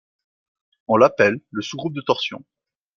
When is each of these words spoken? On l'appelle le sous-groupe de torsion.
On 0.87 0.97
l'appelle 0.97 1.41
le 1.51 1.61
sous-groupe 1.61 1.93
de 1.93 2.01
torsion. 2.01 2.43